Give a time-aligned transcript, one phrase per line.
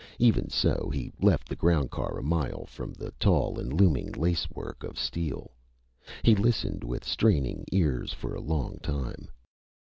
[0.17, 4.83] Even so, he left the ground car a mile from the tall and looming lacework
[4.83, 5.51] of steel.
[6.23, 9.29] He listened with straining ears for a long time.